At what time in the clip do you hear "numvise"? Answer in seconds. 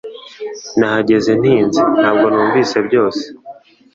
2.33-2.77